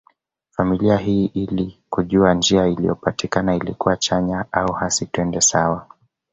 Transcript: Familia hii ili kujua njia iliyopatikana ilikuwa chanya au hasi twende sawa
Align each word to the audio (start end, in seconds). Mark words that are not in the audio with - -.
Familia 0.49 0.97
hii 0.97 1.25
ili 1.25 1.83
kujua 1.89 2.33
njia 2.33 2.67
iliyopatikana 2.67 3.55
ilikuwa 3.55 3.97
chanya 3.97 4.45
au 4.51 4.71
hasi 4.73 5.05
twende 5.05 5.41
sawa 5.41 5.87